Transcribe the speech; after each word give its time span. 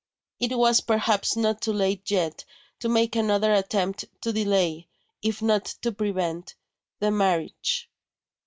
It 0.39 0.57
was 0.57 0.81
perhaps 0.81 1.35
not 1.35 1.61
too 1.61 1.73
late 1.73 2.09
yet 2.09 2.43
to 2.79 2.89
make 2.89 3.15
another 3.15 3.53
attempt 3.53 4.05
to 4.21 4.33
delay 4.33 4.87
(if 5.21 5.43
not 5.43 5.65
to 5.83 5.91
prevent) 5.91 6.55
the 6.97 7.11
marriage. 7.11 7.87